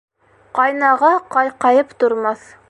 Ҡайнаға 0.59 1.11
ҡайҡайып 1.37 1.93
тормаҫ 2.05 2.51